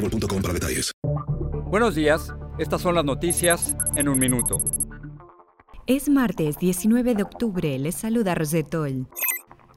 [0.00, 0.92] boostmobile.com para detalles.
[1.70, 4.58] Buenos días, estas son las noticias en un minuto.
[5.86, 9.08] Es martes 19 de octubre, les saluda Rosetol.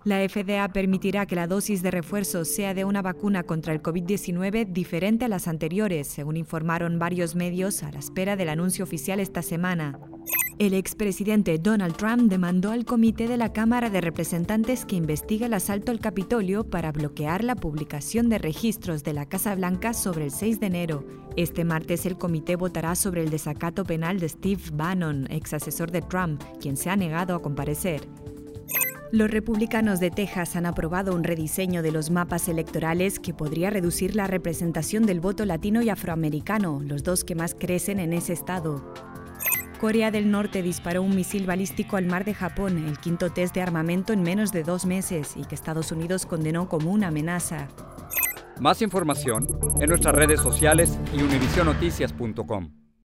[0.06, 4.68] La FDA permitirá que la dosis de refuerzo sea de una vacuna contra el COVID-19
[4.68, 9.42] diferente a las anteriores, según informaron varios medios a la espera del anuncio oficial esta
[9.42, 9.98] semana.
[10.60, 15.54] El expresidente Donald Trump demandó al comité de la Cámara de Representantes que investigue el
[15.56, 20.32] asalto al Capitolio para bloquear la publicación de registros de la Casa Blanca sobre el
[20.32, 21.06] 6 de enero.
[21.36, 26.04] Este martes el comité votará sobre el desacato penal de Steve Bannon, ex asesor de
[26.04, 28.08] Trump, quien se ha negado a comparecer.
[29.12, 34.16] Los republicanos de Texas han aprobado un rediseño de los mapas electorales que podría reducir
[34.16, 39.13] la representación del voto latino y afroamericano, los dos que más crecen en ese estado.
[39.84, 43.62] Corea del Norte disparó un misil balístico al mar de Japón, el quinto test de
[43.62, 47.68] armamento en menos de dos meses y que Estados Unidos condenó como una amenaza.
[48.62, 49.46] Más información
[49.82, 52.83] en nuestras redes sociales y univisionoticias.com.